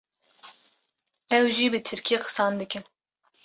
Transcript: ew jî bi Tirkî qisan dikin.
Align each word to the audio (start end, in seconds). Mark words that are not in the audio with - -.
ew 1.37 1.45
jî 1.55 1.67
bi 1.71 1.79
Tirkî 1.87 2.15
qisan 2.23 2.53
dikin. 2.59 2.83